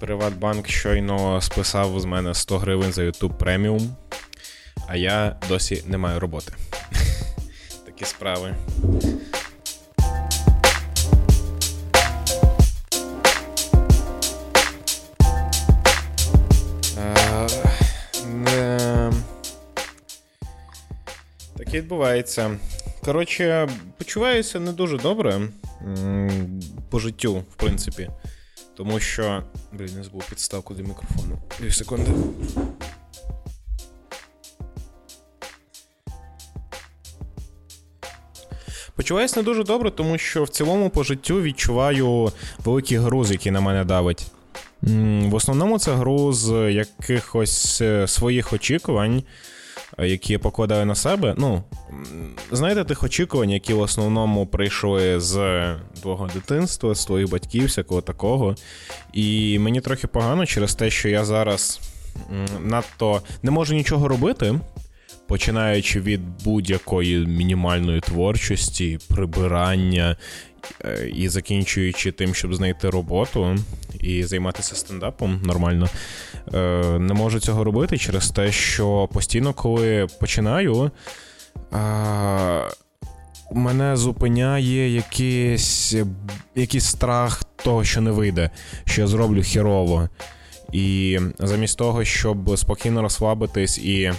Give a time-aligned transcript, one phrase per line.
[0.00, 3.96] Приватбанк щойно списав з мене 100 гривень за YouTube преміум,
[4.86, 6.52] а я досі не маю роботи.
[7.86, 8.54] Такі справи.
[16.98, 17.48] Е,
[21.56, 22.58] так відбувається.
[23.04, 23.68] Коротше,
[23.98, 25.40] почуваюся не дуже добре
[26.90, 28.10] по життю, в принципі.
[28.76, 29.42] Тому що.
[29.72, 31.38] Блін, не забув підставку до мікрофону.
[31.60, 32.10] Дві секунди.
[38.96, 42.32] Почуваюся не дуже добре, тому що в цілому по життю відчуваю
[42.64, 44.26] великий груз, який на мене давить.
[44.82, 49.22] В основному це груз якихось е, своїх очікувань,
[49.98, 51.34] які я покладаю на себе.
[51.38, 51.62] Ну,
[52.52, 55.64] знаєте, тих очікувань, які в основному прийшли з
[56.02, 58.56] твого дитинства, з твоїх батьків, всякого такого.
[59.12, 61.80] І мені трохи погано через те, що я зараз
[62.60, 64.60] надто не можу нічого робити.
[65.28, 70.16] Починаючи від будь-якої мінімальної творчості, прибирання
[71.14, 73.56] і закінчуючи тим, щоб знайти роботу
[74.00, 75.88] і займатися стендапом нормально,
[76.54, 76.58] е,
[76.98, 80.90] не можу цього робити через те, що постійно, коли починаю,
[83.52, 85.94] мене зупиняє якийсь,
[86.54, 88.50] якийсь страх того, що не вийде,
[88.84, 90.08] що я зроблю хірово.
[90.72, 94.12] І замість того, щоб спокійно розслабитись і,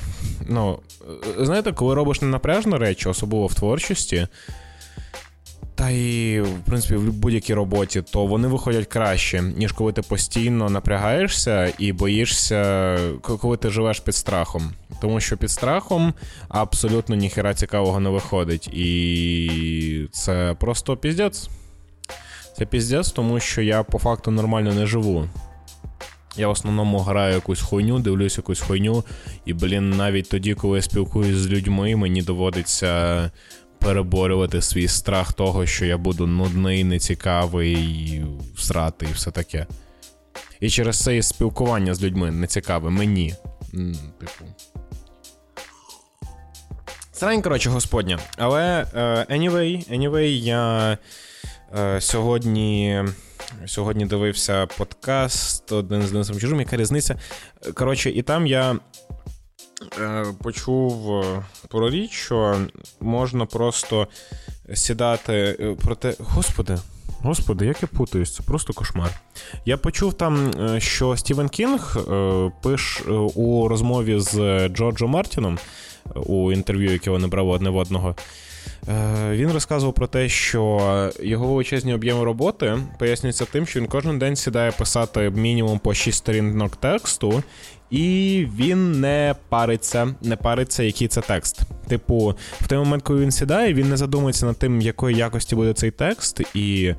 [0.48, 0.80] ну,
[1.40, 4.28] знаєте, коли робиш ненапряжні речі, особливо в творчості.
[5.78, 10.70] Та і, в принципі, в будь-якій роботі, то вони виходять краще, ніж коли ти постійно
[10.70, 14.72] напрягаєшся і боїшся, коли ти живеш під страхом.
[15.02, 16.14] Тому що під страхом
[16.50, 18.68] абсолютно ніхера цікавого не виходить.
[18.68, 21.50] І це просто піздець.
[22.58, 25.30] Це піздець, тому що я по факту нормально не живу.
[26.38, 29.04] Я в основному граю якусь хуйню, дивлюсь якусь хуйню,
[29.46, 33.32] і, блін, навіть тоді, коли я спілкуюсь з людьми, мені доводиться
[33.88, 38.26] переборювати свій страх того, що я буду нудний, нецікавий,
[38.56, 39.68] всрати і все таке.
[40.60, 43.36] І через це і спілкування з людьми нецікаве мені.
[44.20, 44.46] Типу.
[47.12, 48.20] Срань, коротше, господня.
[48.38, 50.98] Але uh, anyway, anyway, я
[51.78, 53.04] uh, сьогодні
[53.66, 57.16] сьогодні дивився подкаст один з Денисом Чужим, яка різниця.
[57.74, 59.07] Коротше, і там я Е,
[60.44, 62.58] почув е, про річ, що
[63.02, 64.08] можна просто
[64.74, 66.16] сідати е, проте.
[66.20, 66.78] Господи,
[67.22, 69.10] господи, як я путаюсь, це просто кошмар.
[69.66, 71.98] Я почув там, що Стівен Кінг
[72.64, 73.04] пише
[73.36, 75.58] у розмові з Джорджо Мартіном
[76.16, 78.16] у інтерв'ю, яке вони брали одне в одного.
[79.32, 84.36] Він розказував про те, що його величезні об'єми роботи пояснюються тим, що він кожен день
[84.36, 87.44] сідає писати мінімум по 6 сторінок тексту,
[87.92, 91.62] і він не париться, не париться, який це текст.
[91.88, 95.74] Типу, в той момент, коли він сідає, він не задумується над тим, якої якості буде
[95.74, 96.96] цей текст, і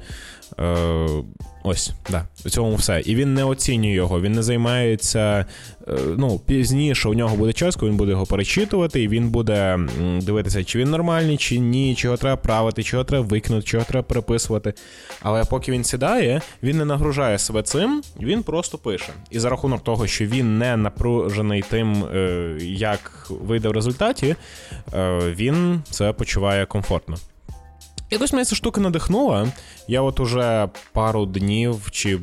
[0.60, 1.24] Е,
[1.62, 3.00] Ось, да, у цьому все.
[3.00, 5.46] І він не оцінює його, він не займається.
[5.88, 9.78] Е, ну, Пізніше у нього буде час, коли він буде його перечитувати, і він буде
[10.22, 14.74] дивитися, чи він нормальний, чи ні, чого треба правити, чого треба викинути, чого треба переписувати.
[15.22, 19.12] Але поки він сідає, він не нагружає себе цим, він просто пише.
[19.30, 24.36] І за рахунок того, що він не напружений тим, е, як вийде в результаті,
[25.36, 27.16] він це почуває комфортно.
[28.10, 29.48] Якось мене ця штука надихнула.
[29.88, 32.18] Я от уже пару днів чи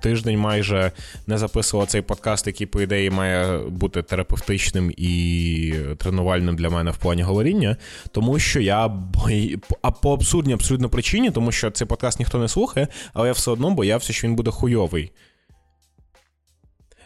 [0.00, 0.92] тиждень майже
[1.26, 6.96] не записував цей подкаст, який, по ідеї, має бути терапевтичним і тренувальним для мене в
[6.96, 7.76] плані говоріння,
[8.10, 9.58] тому що я бої...
[9.82, 13.50] а по абсурдній абсолютно причині, тому що цей подкаст ніхто не слухає, але я все
[13.50, 15.12] одно боявся, що він буде хуйовий.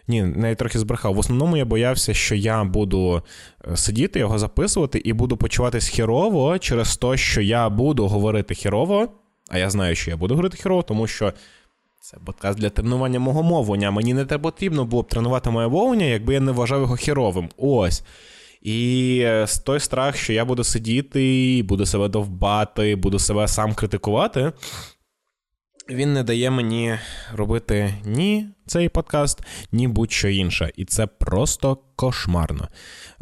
[0.08, 1.14] Ні, навіть трохи збрехав.
[1.14, 3.22] В основному я боявся, що я буду
[3.72, 9.08] е, сидіти, його записувати і буду почуватись хірово через те, що я буду говорити хірово,
[9.48, 11.32] а я знаю, що я буду говорити хірово, тому що.
[12.00, 13.90] Це подкаст для тренування мого мовлення.
[13.90, 17.48] Мені не потрібно було б тренувати моє мовлення, якби я не вважав його хіровим.
[17.56, 18.02] Ось.
[18.62, 24.52] І е, той страх, що я буду сидіти, буду себе довбати, буду себе сам критикувати
[25.90, 26.98] він не дає мені
[27.34, 29.42] робити ні цей подкаст,
[29.72, 30.72] ні будь-що інше.
[30.76, 32.68] І це просто кошмарно.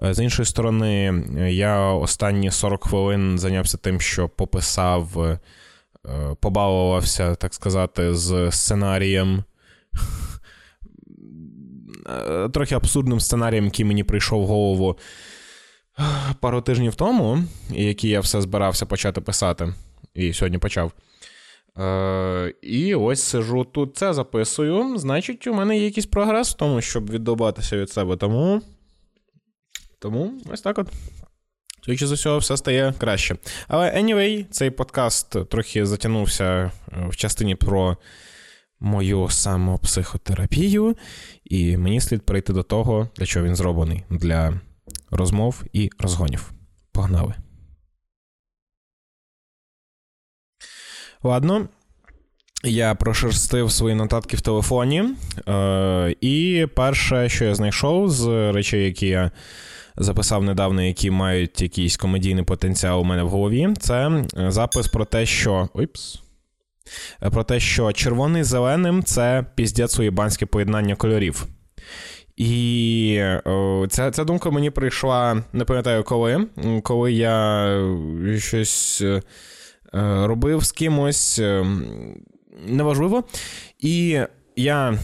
[0.03, 5.39] Е, з іншої сторони, я останні 40 хвилин зайнявся тим, що пописав, е,
[6.41, 9.45] побалувався, так сказати, з сценарієм.
[12.07, 14.99] Е, трохи абсурдним сценарієм, який мені прийшов в голову
[16.41, 19.75] пару тижнів тому, який я все збирався почати писати,
[20.15, 20.93] і сьогодні почав.
[21.79, 24.99] Е, І ось сижу тут, це записую.
[24.99, 28.17] Значить, у мене є якийсь прогрес в тому, щоб віддобатися від себе.
[28.17, 28.63] Тому.
[29.99, 30.89] Тому ось так от.
[31.85, 33.37] Судячи з усього, все стає краще.
[33.69, 36.71] Але anyway, цей подкаст трохи затягнувся е,
[37.09, 37.97] в частині про
[38.81, 40.97] мою самопсихотерапію,
[41.45, 44.61] і мені слід перейти до того, для чого він зроблений, для
[45.11, 46.53] розмов і розгонів.
[46.93, 47.35] Погнали.
[51.25, 51.69] Ладно.
[52.65, 55.05] Я прошерстив свої нотатки в телефоні.
[55.49, 59.31] Е, І перше, що я знайшов з речей, які я
[59.97, 65.27] записав недавно, які мають якийсь комедійний потенціал у мене в голові, це запис про те,
[65.27, 65.69] що.
[65.75, 66.21] Ойпс.
[67.33, 71.47] Про те, що червоний зеленим це піздець уєбанське поєднання кольорів.
[72.37, 76.47] І о, ця ця думка мені прийшла, не пам'ятаю коли,
[76.83, 77.67] коли я
[78.39, 79.23] щось е,
[80.27, 81.67] робив з кимось е,
[82.67, 83.25] неважливо.
[83.81, 84.21] І
[84.57, 84.99] я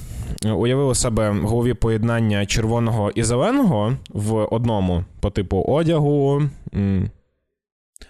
[0.44, 6.42] уявив у себе в голові поєднання червоного і зеленого в одному по типу одягу,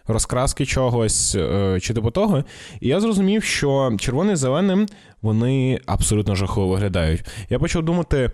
[0.06, 2.44] розкраски чогось е, чи типу того.
[2.80, 4.86] І я зрозумів, що червоний і зеленим
[5.22, 7.24] вони абсолютно жахливо виглядають.
[7.50, 8.30] Я почав думати.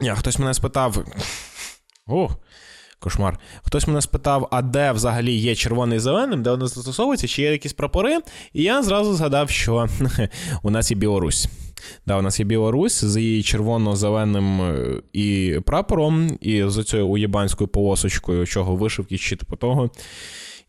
[0.00, 1.04] Я, Хтось мене спитав.
[2.06, 2.28] О,
[3.00, 3.38] кошмар.
[3.62, 7.52] Хтось мене спитав, а де взагалі є червоний і зеленим, де вони застосовуються, чи є
[7.52, 8.18] якісь прапори.
[8.52, 9.88] І я зразу згадав, що
[10.62, 11.48] у нас є Білорусь.
[12.06, 17.68] Да, У нас є Білорусь з її червоно-зеленим е, і прапором, і з цією уєбанською
[17.68, 19.90] полосочкою, чого вишивки чи типу того.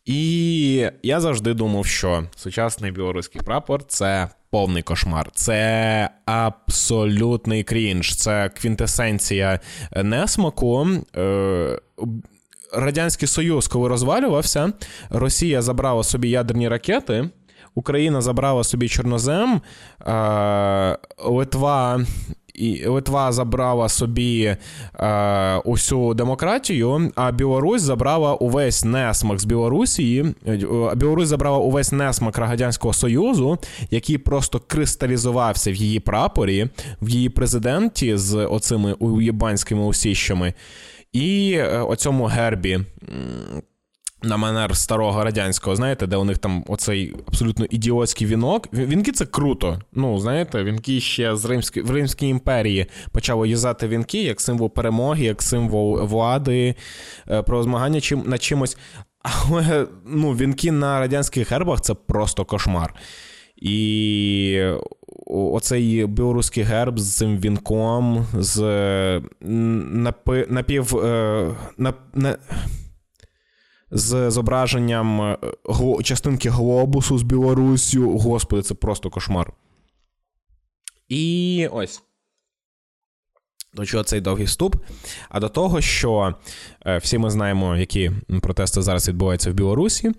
[0.06, 8.50] І я завжди думав, що сучасний білоруський прапор це повний кошмар, це абсолютний крінж, це
[8.50, 9.60] квінтесенція
[10.04, 10.88] несмаку.
[11.16, 11.80] Е,
[12.74, 14.74] Радянський Союз, коли розвалювався,
[15.10, 17.30] Росія забрала собі ядерні ракети.
[17.76, 19.62] Україна забрала собі Чорнозем,
[21.26, 22.06] Литва.
[22.54, 24.56] І Литва забрала собі
[25.00, 30.26] е, усю демократію, а Білорусь забрала увесь несмак з Білорусі.
[30.96, 33.58] Білорусь забрала увесь несмак Радянського Союзу,
[33.92, 36.68] який просто кристалізувався в її прапорі,
[37.02, 40.54] в її президенті з оцими уєбанськими усіщами,
[41.14, 42.80] і е, оцьому гербі
[44.24, 48.74] на манер старого радянського, знаєте, де у них там оцей абсолютно ідіотський вінок.
[48.74, 49.82] Вінки це круто.
[49.94, 55.26] Ну, знаєте, вінки ще з Римської в Римській імперії почали юзати вінки як символ перемоги,
[55.26, 56.76] як символ влади,
[57.30, 58.78] е, про змагання чим, на чимось.
[59.22, 62.94] Але ну, вінки на радянських гербах це просто кошмар.
[63.56, 64.64] І
[65.32, 68.62] оцей білоруський герб з цим вінком, з
[69.42, 70.98] напи, напів.
[70.98, 72.38] Е, нап, на,
[73.92, 75.38] з зображенням е,
[76.04, 78.18] частинки глобусу з Білоруссю.
[78.18, 79.54] Господи, це просто кошмар.
[81.10, 82.04] І ось.
[83.74, 84.76] До чого цей довгий вступ?
[85.30, 86.36] А до того, що
[86.86, 88.12] е, всі ми знаємо, які
[88.42, 90.12] протести зараз відбуваються в Білорусі.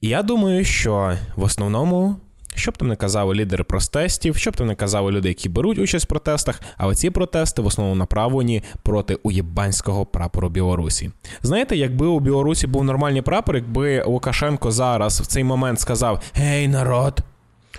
[0.00, 2.16] І я думаю, що в основному
[2.54, 5.78] що б там не казали лідери протестів, що б там не казали люди, які беруть
[5.78, 11.10] участь в протестах, але ці протести в основному направлені проти уєбанського прапору Білорусі.
[11.42, 16.68] Знаєте, якби у Білорусі був нормальний прапор, якби Лукашенко зараз в цей момент сказав: Гей,
[16.68, 17.20] народ!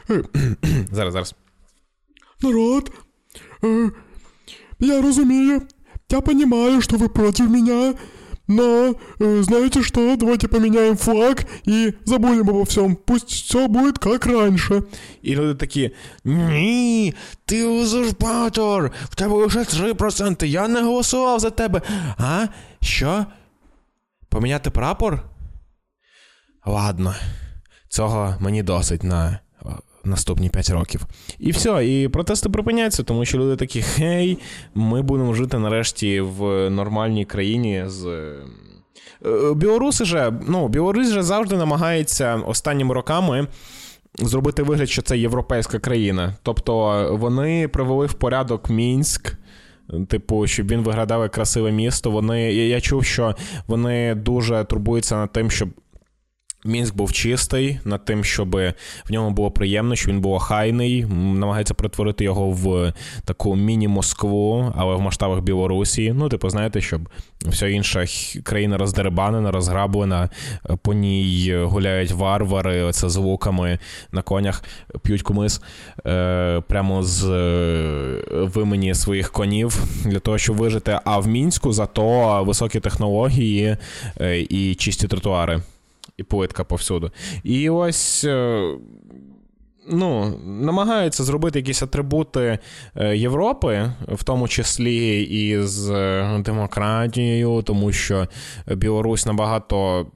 [0.91, 1.35] Зараз, зараз.
[2.41, 2.91] Народ,
[3.63, 3.89] е,
[4.79, 5.61] я розумію,
[6.09, 7.93] я розумію, що ви проти мене.
[8.47, 12.95] Но, э, знаете что, давайте поменяем флаг и забудем обо всем.
[12.95, 14.83] Пусть все будет как раньше.
[15.21, 15.91] І люди такі:
[16.23, 17.13] Ні,
[17.45, 21.81] ти узурпатор, в тебе лише 3%, я не голосував за тебе.
[22.17, 22.47] А?
[22.81, 23.25] Що?
[24.29, 25.23] Поміняти прапор?
[26.65, 27.15] Ладно,
[27.89, 29.39] цього мені досить на
[30.03, 31.01] наступні 5 років.
[31.39, 34.37] І все, і протести припиняються, тому що люди такі: хей,
[34.75, 38.05] ми будемо жити нарешті в нормальній країні з.
[39.25, 43.47] Е, білоруси же, ну, Білорусь же завжди намагається останніми роками
[44.19, 46.35] зробити вигляд, що це європейська країна.
[46.43, 49.33] Тобто вони привели в порядок Мінськ.
[50.07, 52.11] Типу, щоб він виглядав як красиве місто.
[52.11, 53.35] Вони я чув, що
[53.67, 55.69] вони дуже турбуються над тим, щоб
[56.65, 61.73] Мінськ був чистий над тим, щоб в ньому було приємно, що він був охайний, намагається
[61.73, 62.93] перетворити його в
[63.25, 66.13] таку міні-Москву, але в масштабах Білорусі.
[66.15, 67.09] Ну, типу, знаєте, щоб
[67.45, 68.05] вся інша
[68.43, 70.29] країна роздербанена, розграблена,
[70.81, 73.79] по ній гуляють варвари, оце з луками
[74.11, 74.63] на конях,
[75.03, 75.61] п'ють кумис
[76.05, 80.99] е, прямо з е, вимені своїх конів для того, щоб вижити.
[81.05, 83.77] А в мінську зато високі технології
[84.21, 85.61] е, і чисті тротуари.
[86.17, 87.11] І плитка повсюду.
[87.43, 88.23] І ось.
[88.23, 88.77] Е,
[89.89, 92.59] ну, намагаються зробити якісь атрибути
[92.95, 95.87] е, Європи, в тому числі і з
[96.39, 98.27] демократією, тому що
[98.67, 100.07] Білорусь набагато.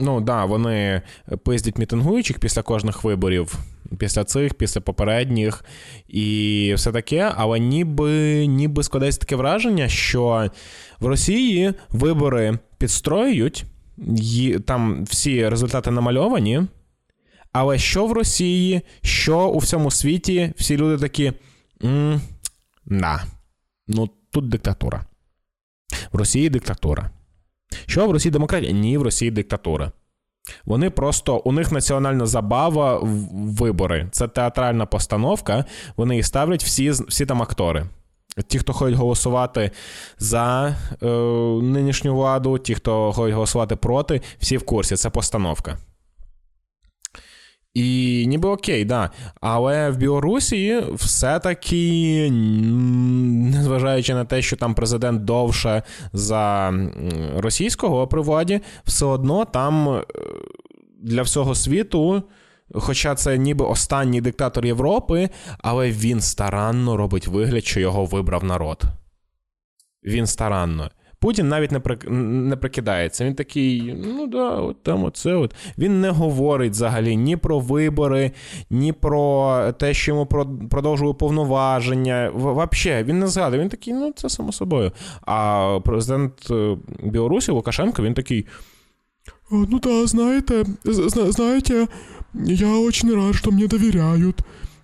[0.00, 1.02] Ну, да, вони
[1.44, 3.58] пиздять мітингуючих після кожних виборів,
[3.98, 5.64] після цих, після попередніх,
[6.08, 10.50] і все таке, але ніби ніби складається таке враження, що
[11.00, 13.64] в Росії вибори підстроюють,
[14.66, 16.62] там всі результати намальовані.
[17.52, 21.32] Але що в Росії, що у всьому світі, всі люди такі.
[22.86, 23.24] да,
[23.88, 25.04] ну тут диктатура.
[26.12, 27.10] В Росії диктатура.
[27.86, 28.72] Що в Росії демократія?
[28.72, 29.92] Ні, в Росії диктатура.
[30.64, 33.00] Вони просто, у них національна забава
[33.32, 34.08] вибори.
[34.10, 35.64] Це театральна постановка.
[35.96, 37.86] Вони їх ставлять всі всі там актори.
[38.48, 39.70] Ті, хто ходять голосувати
[40.18, 41.06] за е,
[41.62, 44.96] нинішню владу, ті, хто ходять голосувати проти, всі в курсі.
[44.96, 45.78] Це постановка.
[47.74, 49.10] І ніби окей, да.
[49.40, 56.74] Але в Білорусі все-таки, незважаючи на те, що там президент довше за
[57.36, 60.04] російського при владі, все одно там е,
[61.02, 62.22] для всього світу.
[62.74, 65.28] Хоча це ніби останній диктатор Європи,
[65.58, 68.82] але він старанно робить вигляд, що його вибрав народ.
[70.04, 70.90] Він старанно.
[71.18, 71.96] Путін навіть не при...
[72.10, 73.24] не прикидається.
[73.24, 75.54] Він такий, ну да, от там оце от.
[75.78, 78.30] Він не говорить взагалі ні про вибори,
[78.70, 80.26] ні про те, що йому
[80.70, 82.32] продовжує повноваження.
[82.34, 83.62] Взагалі, він не згадує.
[83.62, 84.92] Він такий, ну це само собою.
[85.22, 88.46] А президент е, Білорусі Лукашенко, він такий.
[89.50, 90.64] Ну да, знаєте,
[91.14, 91.86] знаєте,
[92.34, 94.38] я очень рад, що мені довіряють.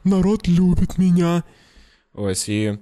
[0.04, 1.42] Народ любить мене.
[2.14, 2.78] Ось і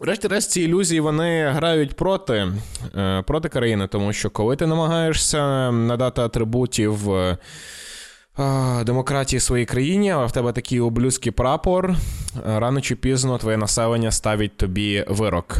[0.00, 2.52] Врешті-решт, ці ілюзії вони грають проти
[2.96, 7.38] е, проти країни, тому що коли ти намагаєшся надати атрибутів е,
[8.84, 11.94] демократії своїй країні, а в тебе такий облюдський прапор,
[12.44, 15.58] рано чи пізно твоє населення ставить тобі вирок,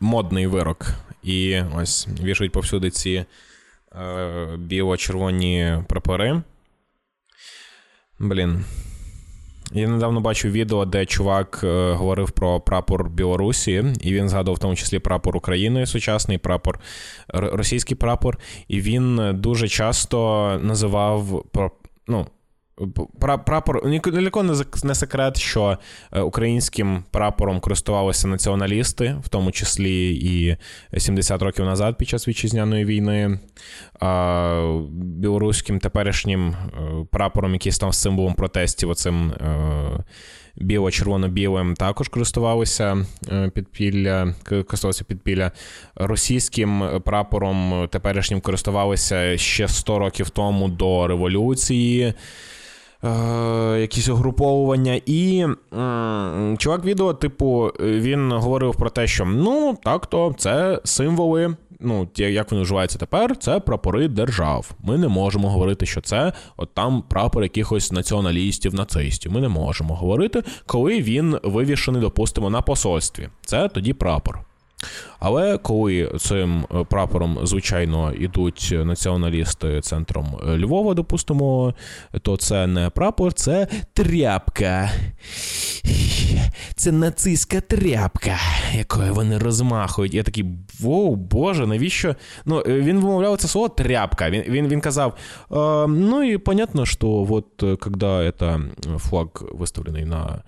[0.00, 0.86] модний вирок.
[1.22, 3.24] І ось вішають повсюди ці
[4.58, 6.42] біло-червоні прапори.
[8.18, 8.64] Блін.
[9.72, 14.58] Я недавно бачив відео, де чувак е, говорив про прапор Білорусі, і він згадував в
[14.58, 16.80] тому числі прапор України, сучасний прапор,
[17.28, 18.38] російський прапор.
[18.68, 21.44] І він дуже часто називав
[22.06, 22.26] ну,
[23.20, 24.42] Прапор Ніко
[24.84, 25.78] не секрет, що
[26.12, 30.56] е, українським прапором користувалися націоналісти, в тому числі і
[30.98, 33.38] 70 років назад під час вітчизняної війни.
[34.00, 36.56] А Білоруським теперішнім е,
[37.10, 40.04] прапором, який став символом протестів, оцим е,
[40.56, 43.06] біло-червоно-білим, також користувалися
[43.54, 45.52] підпілля, користувалися підпілля.
[45.94, 52.14] Російським прапором теперішнім користувалися ще 100 років тому до революції
[53.04, 55.00] е, якісь угруповування.
[55.06, 61.56] І е, чувак відео, типу, він говорив про те, що ну, так то це символи.
[61.80, 64.70] Ну, як вони вживаються тепер, це прапори держав.
[64.78, 69.32] Ми не можемо говорити, що це от там прапор якихось націоналістів, нацистів.
[69.32, 73.28] Ми не можемо говорити, коли він вивішений, допустимо, на посольстві.
[73.44, 74.40] Це тоді прапор.
[75.19, 81.73] Але коли цим е, прапором, звичайно, ідуть націоналісти центром е, Львова, допустимо,
[82.21, 84.91] то це не прапор, це тряпка.
[86.75, 88.37] Це нацистська тряпка,
[88.73, 90.13] якою вони розмахують.
[90.13, 90.45] Я такий,
[90.79, 92.15] воу, Боже, навіщо?
[92.45, 94.29] Ну, е, Він вимовляв це слово тряпка.
[94.29, 95.17] Він він, він казав:
[95.49, 97.45] э, ну і понятно, що вот,
[97.79, 98.61] когда это
[98.99, 99.27] флаг
[99.59, 100.43] выставленный на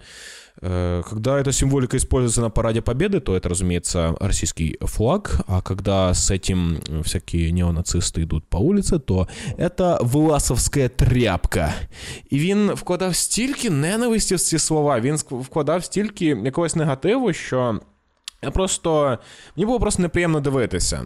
[0.62, 6.14] Э, когда эта символика используется на параде Победы, то это, разумеется, российский флаг, а когда
[6.14, 9.28] с этим всякие неонацисты идут по улице, то
[9.58, 11.74] это власовська тряпка.
[12.30, 17.80] І він вкладав стільки ненависті в ці слова, він вкладав стільки якогось негативу, що
[18.42, 19.18] я просто.
[19.56, 21.06] Мені було просто неприємно дивитися.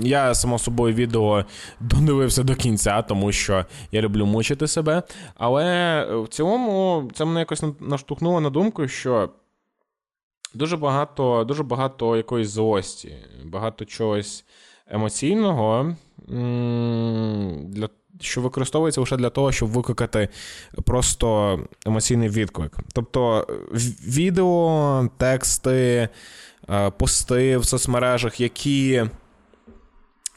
[0.00, 1.44] Я, само собою, відео
[1.80, 5.02] додивився до кінця, тому що я люблю мучити себе.
[5.34, 9.30] Але в цілому це мене якось наштовхнуло на думку, що
[10.53, 14.45] дуже багато дуже багато якоїсь злості, багато чогось
[14.87, 15.95] емоційного,
[17.63, 17.89] для,
[18.21, 20.29] що використовується лише для того, щоб викликати
[20.85, 22.77] просто емоційний відклик.
[22.93, 23.47] Тобто
[24.07, 26.09] відео, тексти.
[26.69, 29.03] Е, пости в соцмережах, які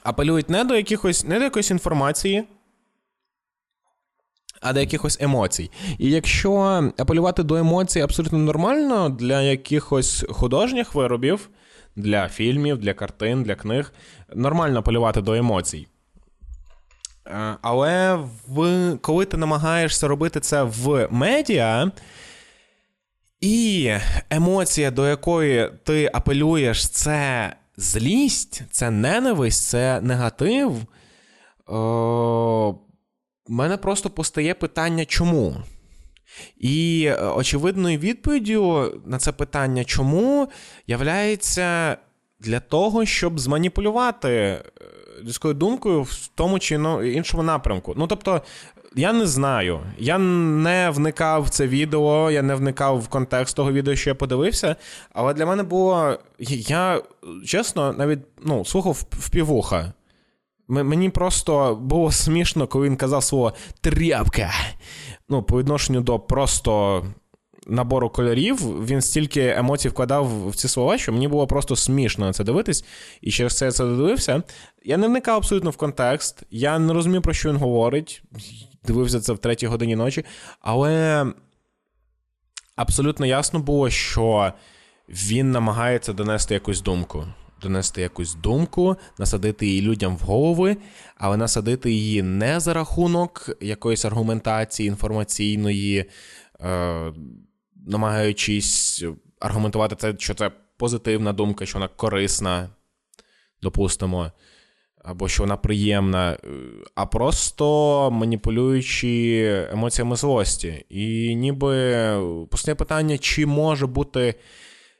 [0.02, 2.44] апелюють не до якихось, не до якоїсь інформації,
[4.60, 5.70] а до якихось емоцій.
[5.98, 6.54] І якщо
[6.98, 11.48] апелювати до емоцій абсолютно нормально для якихось художніх виробів,
[11.96, 13.92] для фільмів, для картин, для книг.
[14.34, 15.86] Нормально апелювати до емоцій.
[17.26, 21.90] Е, але в, коли ти намагаєшся робити це в медіа,
[23.40, 23.92] і
[24.30, 30.72] емоція, до якої ти апелюєш, це злість, це ненависть, це негатив.
[33.48, 35.56] Мене просто постає питання, чому?
[36.58, 40.48] І е, очевидною відповіддю на це питання, чому
[40.86, 41.96] являється
[42.40, 44.62] для того, щоб зманіпулювати е,
[45.22, 46.74] людською думкою в тому чи
[47.04, 47.94] іншому напрямку.
[47.96, 48.42] Ну тобто,
[48.96, 49.80] я не знаю.
[49.98, 54.14] Я не вникав в це відео, я не вникав в контекст того відео, що я
[54.14, 54.76] подивився.
[55.12, 56.18] Але для мене було.
[56.38, 57.02] Я
[57.46, 59.92] чесно, навіть ну, слухав в півуха.
[60.68, 64.50] Мені просто було смішно, коли він казав слово тряпка.
[65.28, 67.04] Ну, по відношенню до просто
[67.66, 72.32] набору кольорів, він стільки емоцій вкладав в ці слова, що мені було просто смішно на
[72.32, 72.84] це дивитись.
[73.20, 74.42] І через це я це додивився.
[74.84, 78.22] Я не вникав абсолютно в контекст, я не розумів, про що він говорить.
[78.84, 80.24] Дивився це в третій годині ночі.
[80.60, 81.26] Але
[82.76, 84.52] абсолютно ясно було, що
[85.08, 87.24] він намагається донести якусь думку.
[87.62, 90.76] Донести якусь думку, насадити її людям в голови,
[91.16, 96.04] але насадити її не за рахунок якоїсь аргументації інформаційної,
[96.60, 97.12] е,
[97.86, 99.04] намагаючись
[99.40, 102.68] аргументувати це, що це позитивна думка, що вона корисна,
[103.62, 104.32] допустимо,
[105.04, 106.38] або що вона приємна,
[106.94, 110.84] а просто маніпулюючи емоціями злості.
[110.88, 111.96] І ніби
[112.50, 114.34] постає питання, чи може бути,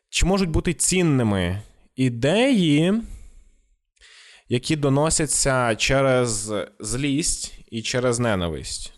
[0.08, 1.62] чи можуть бути цінними
[1.96, 3.02] ідеї,
[4.48, 8.92] які доносяться через злість і через ненависть.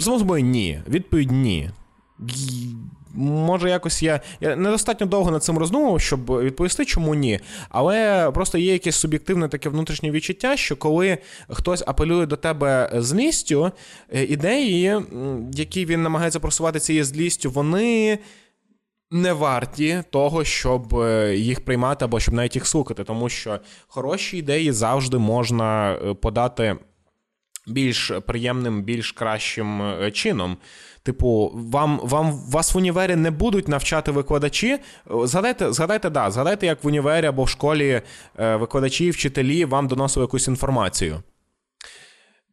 [0.00, 0.82] Собою, ні.
[0.88, 1.70] Відповідь ні.
[3.14, 7.40] Може, якось я я недостатньо довго над цим роздумував, щоб відповісти, чому ні.
[7.68, 11.18] Але просто є якесь суб'єктивне таке внутрішнє відчуття, що коли
[11.48, 13.72] хтось апелює до тебе злістю,
[14.14, 14.96] е, ідеї,
[15.52, 18.18] які він намагається просувати цією злістю, вони.
[19.12, 24.38] Не варті того, щоб е, їх приймати або щоб навіть їх слухати, тому що хороші
[24.38, 26.76] ідеї завжди можна е, подати
[27.66, 30.56] більш приємним, більш кращим е, чином.
[31.02, 34.78] Типу, вам вам вас в універі не будуть навчати викладачі.
[35.24, 38.02] Згадайте, згадайте, да, згадайте, як в універі або в школі
[38.38, 41.22] викладачі, вчителі вам доносили якусь інформацію.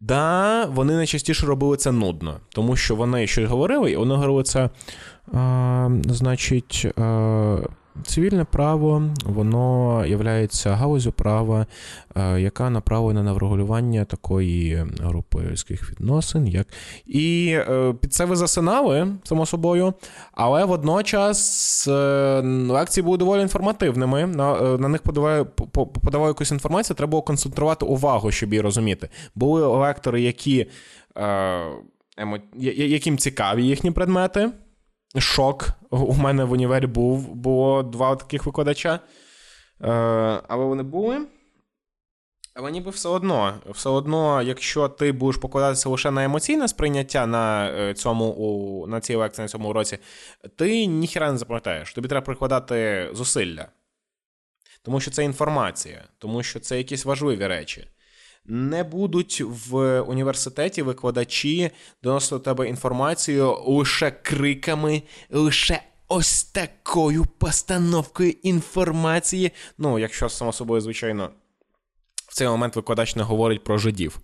[0.02, 4.70] Да, вони найчастіше робили це нудно, тому що вони щось говорили, і вони говорили це,
[5.34, 6.88] а, значить.
[6.98, 7.58] А,
[8.04, 11.66] Цивільне право, воно є галузю права,
[12.16, 16.68] е, яка направлена на врегулювання такої групи людських відносин, як
[17.06, 19.94] і е, під це ви засинали, само собою,
[20.32, 24.28] але водночас е, лекції були доволі інформативними.
[24.28, 25.46] На на них подавали,
[26.04, 29.10] подавали якусь інформацію, треба було концентрувати увагу, щоб її розуміти.
[29.36, 30.66] Були лектори, які,
[32.58, 34.52] яким цікаві їхні предмети
[35.20, 35.70] шок.
[35.90, 39.00] У мене в універі був, було два таких викладача.
[39.82, 39.90] Е,
[40.48, 41.28] Але вони були.
[42.54, 47.70] Але ніби все одно, все одно, якщо ти будеш покладатися лише на емоційне сприйняття на
[47.70, 49.98] е, цьому, на цій лекції, на цьому уроці,
[50.56, 51.94] ти ніхіра не запам'ятаєш.
[51.94, 53.68] Тобі треба прикладати зусилля.
[54.82, 57.88] Тому що це інформація, тому що це якісь важливі речі
[58.48, 61.72] не будуть в університеті викладачі
[62.04, 69.52] доносити до тебе інформацію лише криками, лише ось такою постановкою інформації.
[69.78, 71.30] Ну, якщо само собою, звичайно,
[72.28, 74.20] в цей момент викладач не говорить про жидів.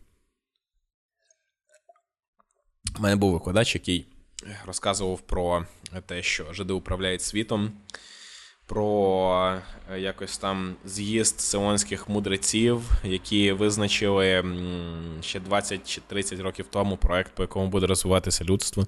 [3.00, 4.08] У мене був викладач, який
[4.66, 5.66] розказував про
[6.06, 7.72] те, що жиди управляють світом
[8.66, 14.46] про е, якось там з'їзд сионських мудреців, які визначили
[15.22, 18.88] ще 20 чи 30 років тому проект, по якому буде розвиватися людство.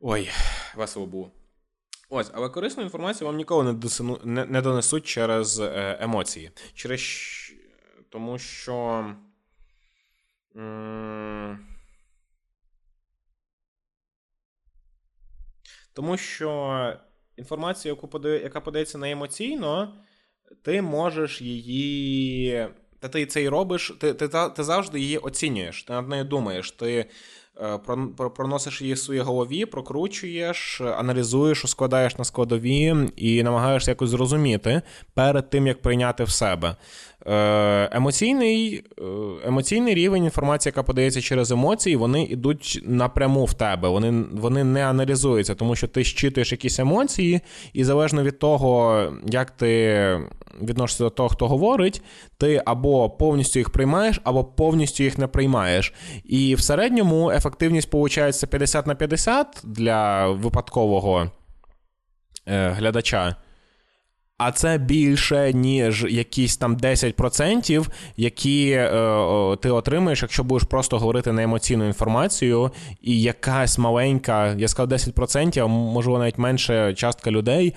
[0.00, 0.30] Ой,
[0.76, 1.30] весело було.
[2.08, 6.50] Ось, але корисну інформацію вам ніколи не досину, не, не донесуть через е, емоції.
[6.74, 7.00] Через
[8.10, 9.04] тому що.
[15.92, 16.92] Тому що
[17.36, 19.94] інформацію, яку подає, яка подається не емоційно,
[20.62, 22.68] ти можеш її.
[23.00, 26.70] Та ти це і робиш, ти ти, ти завжди її оцінюєш, ти над нею думаєш,
[26.70, 27.06] ти
[28.36, 34.82] проносиш її в своїй голові, прокручуєш, аналізуєш, складаєш на складові і намагаєшся якось зрозуміти
[35.14, 36.76] перед тим, як прийняти в себе.
[37.26, 39.02] Е, емоційний е,
[39.46, 43.88] емоційний рівень інформації, яка подається через емоції, вони йдуть напряму в тебе.
[43.88, 47.40] Вони вони не аналізуються, тому що ти щитуєш якісь емоції,
[47.72, 50.20] і залежно від того, як ти
[50.62, 52.02] відносишся до того, хто говорить,
[52.38, 55.94] ти або повністю їх приймаєш, або повністю їх не приймаєш.
[56.24, 61.30] І в середньому ефективність виходить 50 на 50 для випадкового
[62.46, 63.36] е, глядача.
[64.38, 71.32] А це більше, ніж якісь там 10%, які е, ти отримаєш, якщо будеш просто говорити
[71.32, 72.70] на емоційну інформацію,
[73.02, 77.74] і якась маленька, я сказав 10%, а можливо навіть менше частка людей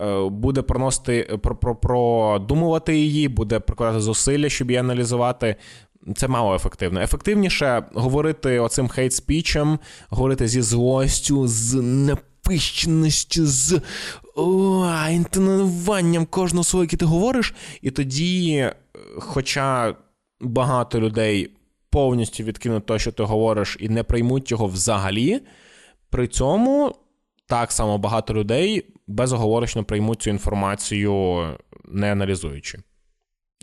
[0.00, 5.56] е, буде проносити, про, про, продумувати її, буде прикладати зусилля, щоб її аналізувати.
[6.16, 7.00] Це мало ефективно.
[7.00, 13.80] Ефективніше говорити оцим хейт-спічем, говорити зі злостю, з напищеністю, з
[14.36, 18.74] о, інтонуванням кожного слова, яке ти говориш, і тоді, е,
[19.18, 19.94] хоча
[20.40, 21.50] багато людей
[21.90, 25.40] повністю відкинуть те, що ти говориш, і не приймуть його взагалі,
[26.10, 26.94] при цьому
[27.46, 31.42] так само багато людей безоговорочно приймуть цю інформацію,
[31.84, 32.78] не аналізуючи.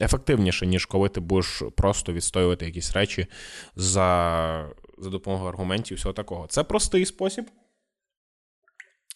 [0.01, 3.27] Ефективніше, ніж коли ти будеш просто відстоювати якісь речі
[3.75, 6.47] за за допомогою аргументів і всього такого.
[6.47, 7.45] Це простий спосіб.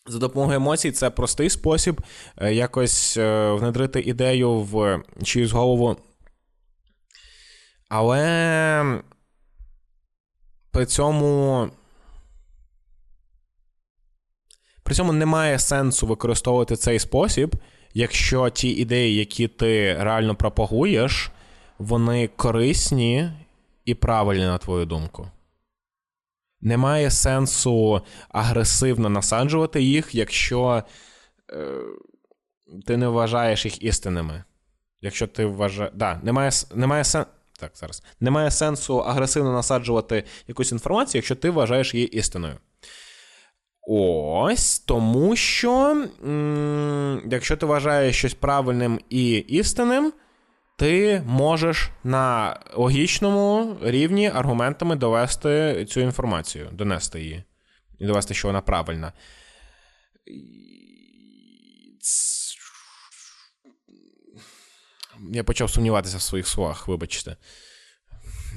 [0.08, 2.02] За допомогою емоцій це простий спосіб
[2.38, 5.98] е, якось е, внедрити ідею в чиюсь голову.
[7.90, 9.02] Але
[10.72, 11.70] при цьому.
[14.84, 17.56] При цьому немає сенсу використовувати цей спосіб,
[17.94, 21.32] якщо ті ідеї, які ти реально пропагуєш,
[21.78, 23.32] вони корисні
[23.86, 25.28] і правильні, на твою думку.
[26.62, 30.84] Немає сенсу агресивно насаджувати їх, якщо
[31.52, 31.68] е,
[32.86, 34.44] ти не вважаєш їх істинними.
[35.02, 35.94] Якщо ти вважаєш.
[35.96, 37.26] Да, немає немає сен...
[37.60, 38.04] Так, зараз.
[38.20, 42.58] Немає сенсу агресивно насаджувати якусь інформацію, якщо ти вважаєш її істиною.
[43.88, 46.06] Ось тому що,
[47.32, 50.14] якщо ти вважаєш щось правильним і істинним,
[50.78, 57.44] ти можеш на логічному рівні аргументами довести цю інформацію, донести її
[58.00, 59.14] і довести, що вона правильна.
[65.32, 67.38] Я почав сумніватися в своїх словах, вибачте.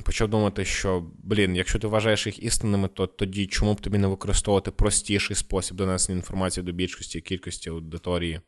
[0.04, 4.06] Почав думати, що, блін, якщо ти вважаєш їх істинними, то тоді чому б тобі не
[4.06, 8.40] використовувати простіший спосіб донесення інформації до більшості кількості аудиторії?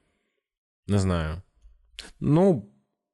[0.86, 1.42] Не знаю.
[2.20, 2.68] Ну,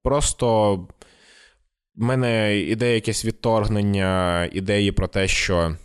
[0.05, 5.77] Просто в мене ідея якесь відторгнення, ідеї про те, що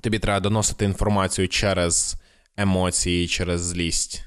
[0.00, 2.16] тобі треба доносити інформацію через
[2.56, 4.24] емоції, через злість.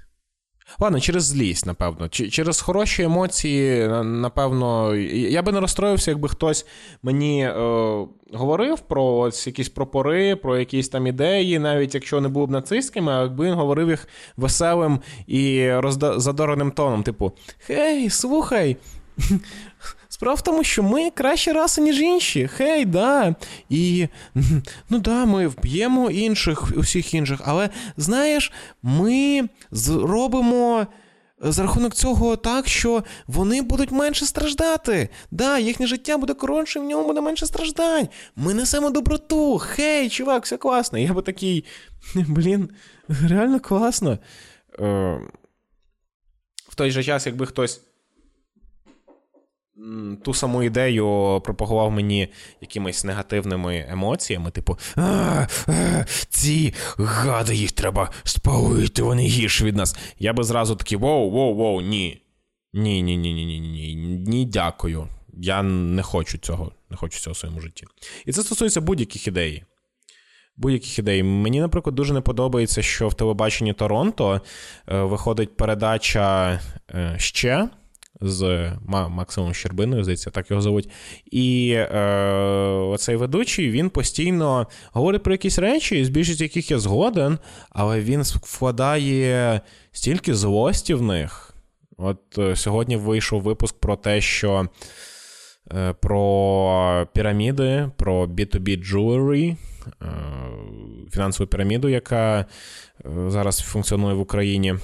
[0.80, 2.10] Ладно, через злість, напевно.
[2.10, 6.66] Через хороші емоції, напевно, я би не розстроївся, якби хтось
[7.04, 7.54] мені е,
[8.34, 13.12] говорив про ось якісь пропори, про якісь там ідеї, навіть якщо не був б нацистськими,
[13.12, 16.20] а якби він говорив їх веселим і розда...
[16.20, 17.04] задореним тоном.
[17.04, 18.78] Типу: Хей, слухай,
[20.18, 22.48] Справа в тому, що ми краща раса, ніж інші.
[22.48, 23.36] Хей, да.
[23.70, 24.08] І
[24.90, 28.52] ну да, ми вб'ємо інших, усіх інших, але знаєш,
[28.82, 30.88] ми зробимо.
[31.42, 35.10] За рахунок цього так, що вони будуть менше страждати.
[35.32, 38.08] Да, їхнє життя буде коротше, в ньому буде менше страждань.
[38.36, 39.58] Ми несемо доброту.
[39.58, 41.00] Хей, чувак, все класно.
[41.00, 41.66] Я би такий.
[42.16, 42.70] Блін,
[43.08, 44.20] реально класно.
[44.80, 45.20] Е,
[46.70, 47.82] В той же час, якби хтось
[50.24, 52.28] ту саму ідею пропагував мені
[52.62, 54.78] якимись негативними емоціями, типу,
[56.30, 59.98] ці гади їх треба спалити, вони гірші від нас.
[60.20, 62.22] Я би зразу такий воу, воу, воу, ні.
[62.74, 63.96] Ні, ні, ні, ні, ні, ні,
[64.28, 65.08] ні, дякую.
[65.34, 67.86] Я не хочу цього, не хочу цього в своєму житті.
[68.26, 69.64] І це стосується будь-яких ідей.
[70.58, 71.24] Будь-яких ідей.
[71.24, 74.42] Мені, наприклад, дуже не подобається, що в телебаченні Торонто
[74.88, 76.60] е, виходить передача
[76.90, 77.70] е, ще
[78.22, 80.90] з Максимом Щербиною, здається, так його зовуть.
[81.26, 82.02] І е,
[82.68, 87.38] оцей ведучий він постійно говорить про якісь речі, з більшістю яких я згоден,
[87.70, 91.54] але він вкладає стільки злості в них.
[91.98, 94.70] От е, сьогодні вийшов випуск про те, що
[95.74, 99.58] е, про піраміди, про B2B jewelry,
[100.02, 100.08] е,
[101.12, 102.46] фінансову піраміду, яка е,
[103.28, 104.76] зараз функціонує в Україні.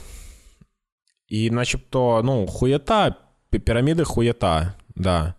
[1.27, 3.15] І начебто, ну, хуєта
[3.59, 5.33] піраміди хуєта, да.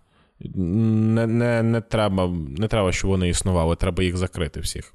[0.55, 4.95] Не не, не, треба, не треба, щоб вони існували, треба їх закрити всіх.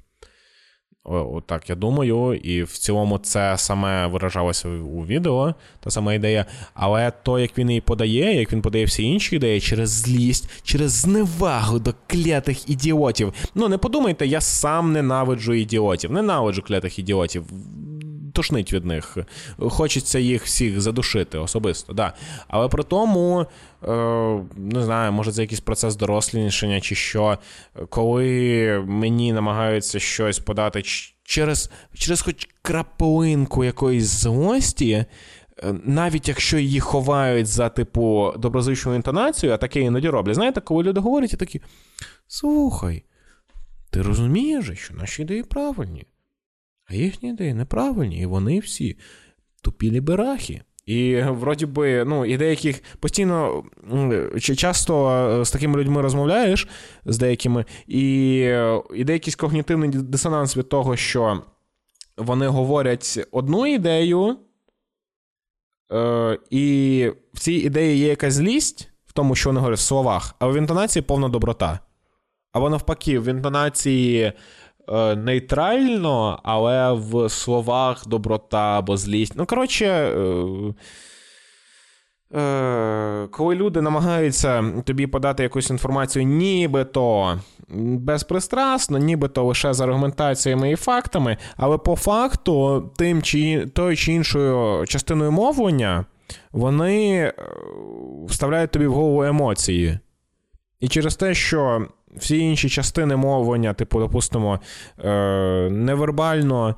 [1.46, 6.46] Так, я думаю, і в цілому це саме виражалося у відео, та сама ідея.
[6.74, 10.92] Але то, як він її подає, як він подає всі інші ідеї через злість, через
[10.92, 13.34] зневагу до клятих ідіотів.
[13.54, 16.12] Ну, не подумайте, я сам ненавиджу ідіотів.
[16.12, 17.44] Ненавиджу клятих ідіотів
[18.32, 19.18] тошнить від них.
[19.58, 21.92] Хочеться їх всіх задушити особисто.
[21.92, 22.12] да.
[22.48, 23.46] Але при тому,
[23.84, 23.88] е,
[24.56, 27.38] не знаю, може це якийсь процес дорослішання чи що,
[27.88, 30.82] коли мені намагаються щось подати
[31.24, 35.04] через, через хоч краплинку якоїсь злості.
[35.62, 40.34] Е, навіть якщо її ховають за типу доброзичну інтонацію, а таке іноді роблять.
[40.34, 41.60] Знаєте, коли люди говорять і такі:
[42.26, 43.04] слухай,
[43.90, 46.06] ти розумієш, що наші ідеї правильні?
[46.90, 48.96] А їхні ідеї неправильні, і вони всі
[49.62, 50.60] тупі ліберахи.
[50.86, 53.64] І вроді би, ну, і деяких постійно
[54.40, 56.68] часто е, з такими людьми розмовляєш
[57.04, 58.36] з деякими, і
[58.94, 61.42] іде якийсь когнітивний дисонанс від того, що
[62.16, 64.36] вони говорять одну ідею,
[65.92, 70.34] е, і в цій ідеї є якась злість в тому, що вони говорять в словах,
[70.38, 71.80] а в інтонації повна доброта.
[72.52, 74.32] Або навпаки, в інтонації Е,
[75.16, 79.32] нейтрально, але в словах доброта або злість.
[79.36, 79.86] Ну, коротше.
[79.86, 80.74] Е,
[82.40, 87.38] е, коли люди намагаються тобі подати якусь інформацію, нібито
[87.98, 94.86] безпристрасно, нібито лише з аргументаціями і фактами, але по факту, тим чи тою чи іншою
[94.86, 96.04] частиною мовлення,
[96.52, 97.32] вони
[98.28, 99.98] вставляють тобі в голову емоції.
[100.80, 104.60] І через те, що всі інші частини мовлення, типу, допустимо,
[105.04, 106.76] е, невербально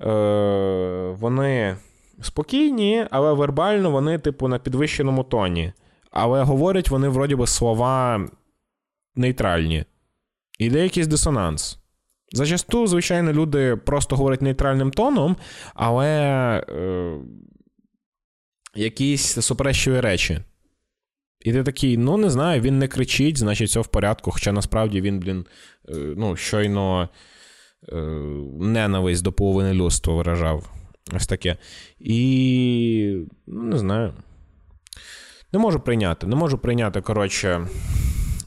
[0.00, 1.76] е, вони
[2.20, 5.72] спокійні, але вербально вони, типу, на підвищеному тоні.
[6.10, 8.26] Але говорять вони, вроді би, слова
[9.16, 9.84] нейтральні.
[10.58, 11.78] Іде якийсь дисонанс.
[12.32, 15.36] Зачасту, звичайно, люди просто говорять нейтральним тоном,
[15.74, 16.08] але
[16.68, 17.16] е,
[18.74, 20.40] якісь суперечливі речі.
[21.44, 24.30] І ти такий, ну не знаю, він не кричить, значить, все в порядку.
[24.30, 25.46] Хоча насправді він, блін,
[25.88, 27.08] е, ну, щойно
[27.88, 27.96] е,
[28.60, 30.70] ненависть до половини людства виражав.
[31.16, 31.56] Ось таке.
[32.00, 33.26] І.
[33.46, 34.14] ну, не знаю.
[35.52, 36.26] Не можу прийняти.
[36.26, 37.66] Не можу прийняти, коротше,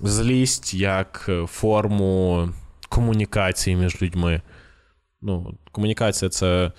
[0.02, 2.50] злість як форму
[2.90, 4.42] комунікації між людьми.
[5.22, 6.72] Ну, Комунікація це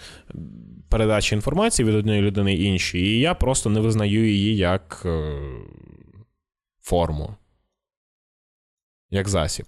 [0.88, 5.34] передача інформації від однієї людини іншій, і я просто не визнаю її як е,
[6.86, 7.34] форму,
[9.10, 9.66] як засіб.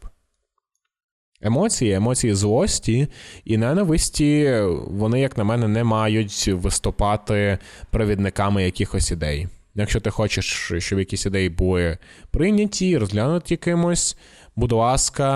[1.41, 3.09] Емоції, емоції злості
[3.45, 7.59] і ненависті, вони, як на мене, не мають виступати
[7.91, 9.49] провідниками якихось ідей.
[9.75, 11.99] Якщо ти хочеш, щоб якісь ідеї були
[12.31, 14.17] прийняті, розглянуті кимось,
[14.57, 15.29] будь ласка,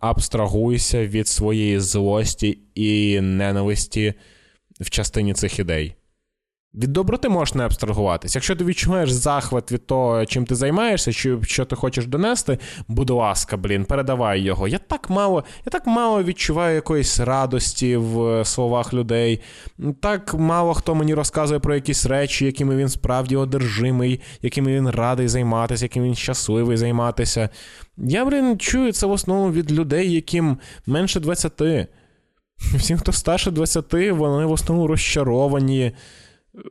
[0.00, 4.14] абстрагуйся від своєї злості і ненависті
[4.80, 5.94] в частині цих ідей.
[6.74, 8.34] Від доброти можеш не абстрагуватись.
[8.34, 12.58] Якщо ти відчуваєш захват від того, чим ти займаєшся, чи що ти хочеш донести,
[12.88, 14.68] будь ласка, блін, передавай його.
[14.68, 19.40] Я так мало я так мало відчуваю якоїсь радості в словах людей.
[20.00, 25.28] Так мало хто мені розказує про якісь речі, якими він справді одержимий, якими він радий
[25.28, 27.48] займатися, яким він щасливий займатися.
[27.96, 31.62] Я, блін, чую це в основному від людей, яким менше 20.
[32.58, 35.92] Всім, хто старше 20, вони в основному розчаровані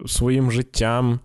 [0.07, 1.19] своїм життям.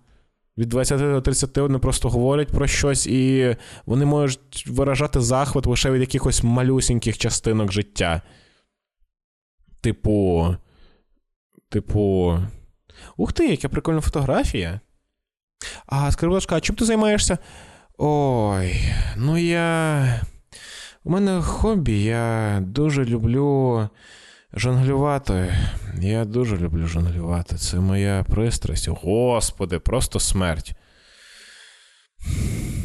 [0.59, 5.91] Від 20 до 30 вони просто говорять про щось, і вони можуть виражати захват лише
[5.91, 8.23] від якихось малюсіньких частинок життя.
[9.81, 10.57] Типу.
[11.69, 12.39] Типу.
[13.17, 14.81] Ух ти, яка прикольна фотографія.
[15.87, 17.39] А ласка, а чим ти займаєшся?
[17.99, 18.81] Ой,
[19.17, 20.23] ну я.
[21.05, 23.89] У мене хобі, я дуже люблю
[24.55, 25.55] Жонглювати.
[26.01, 27.57] Я дуже люблю жонглювати.
[27.57, 28.89] Це моя пристрасть.
[28.89, 30.75] Господи, просто смерть.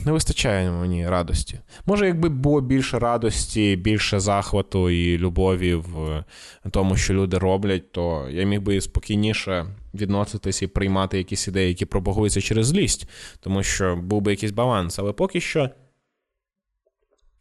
[0.05, 1.59] Не вистачає мені радості.
[1.85, 6.23] Може, якби було більше радості, більше захвату і любові в
[6.71, 11.85] тому, що люди роблять, то я міг би спокійніше відноситись і приймати якісь ідеї, які
[11.85, 14.99] пропагуються через злість, тому що був би якийсь баланс.
[14.99, 15.69] Але поки що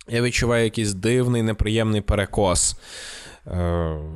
[0.09, 2.77] я відчуваю якийсь дивний, неприємний перекос.
[3.47, 3.51] Е,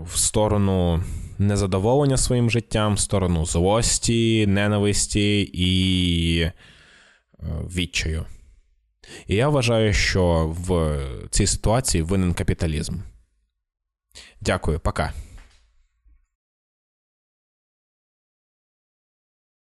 [0.05, 1.03] в сторону
[1.39, 6.53] незадоволення своїм життям, в сторону злості, ненависті і е,
[7.77, 8.25] відчаю.
[9.27, 10.99] І я вважаю, що в
[11.31, 12.95] цій ситуації винен капіталізм.
[14.41, 15.13] Дякую, пока.